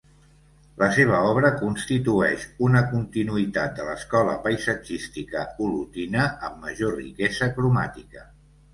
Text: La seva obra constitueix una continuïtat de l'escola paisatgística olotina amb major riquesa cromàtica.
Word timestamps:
La 0.81 0.85
seva 0.95 1.19
obra 1.31 1.51
constitueix 1.59 2.47
una 2.69 2.81
continuïtat 2.95 3.77
de 3.81 3.87
l'escola 3.91 4.35
paisatgística 4.49 5.47
olotina 5.69 6.29
amb 6.51 6.63
major 6.67 7.01
riquesa 7.05 7.55
cromàtica. 7.61 8.31